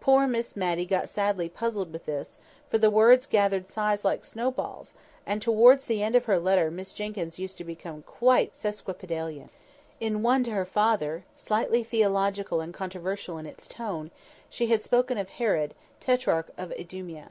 [0.00, 4.94] Poor Miss Matty got sadly puzzled with this, for the words gathered size like snowballs,
[5.24, 9.48] and towards the end of her letter Miss Jenkyns used to become quite sesquipedalian.
[10.00, 14.10] In one to her father, slightly theological and controversial in its tone,
[14.48, 17.30] she had spoken of Herod, Tetrarch of Idumea.